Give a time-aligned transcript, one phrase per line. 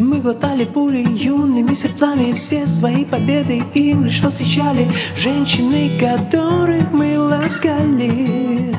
[0.00, 8.74] мы глотали пули юными сердцами Все свои победы им лишь восхищали Женщины, которых мы ласкали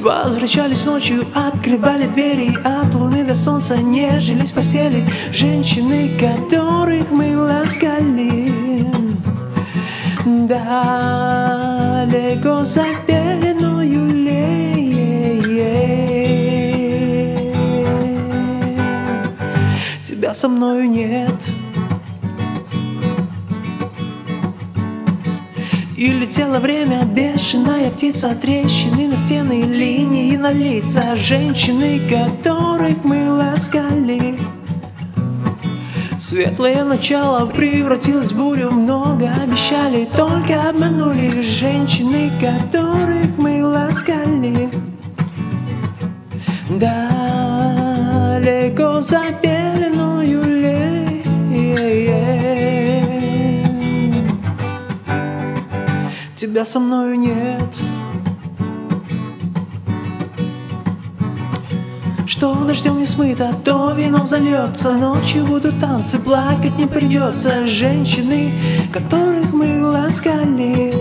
[0.00, 5.04] Возвращались ночью, открывали двери От луны до солнца нежились в постели.
[5.30, 8.50] Женщины, которых мы ласкали
[11.36, 14.21] Далеко за пеленою
[20.32, 21.34] Со мною нет.
[25.94, 34.38] И летело время, бешеная птица Трещины на стены, линии на лица Женщины, которых мы ласкали.
[36.18, 44.70] Светлое начало превратилось в бурю Много обещали, только обманули Женщины, которых мы ласкали.
[46.70, 47.82] Далеко
[49.02, 49.61] за пеленою
[56.52, 57.62] Тебя со мною нет.
[62.26, 68.52] Что дождем не смыто, то вином зальется Ночью будут танцы, плакать не придется Женщины,
[68.92, 70.94] которых мы ласкали.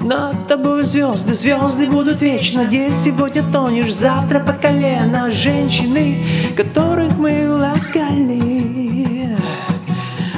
[0.00, 2.66] Над тобой звезды, звезды будут вечно.
[2.66, 5.30] Здесь сегодня тонешь, завтра по колено.
[5.30, 6.24] Женщины,
[6.56, 9.36] которых мы ласкали.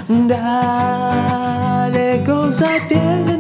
[0.06, 1.38] Далеко
[2.50, 3.37] за пеленою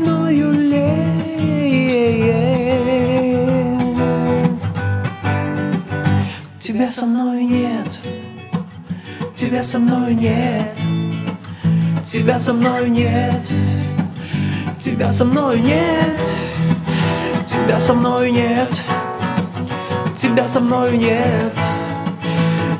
[6.68, 7.98] Тебя со мной нет,
[9.34, 10.76] тебя со мной нет,
[12.04, 13.40] тебя со мной нет,
[14.78, 16.30] тебя со мной нет,
[17.46, 18.82] тебя со мной нет,
[20.14, 21.54] тебя со мной нет,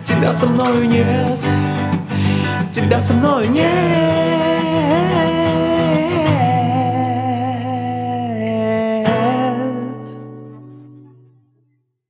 [0.05, 1.41] тебя со мной нет,
[2.70, 4.27] тебя со мной нет.